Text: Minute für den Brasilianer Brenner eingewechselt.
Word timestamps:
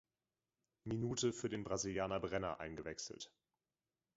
Minute 0.83 1.31
für 1.31 1.47
den 1.47 1.63
Brasilianer 1.63 2.19
Brenner 2.19 2.59
eingewechselt. 2.59 3.31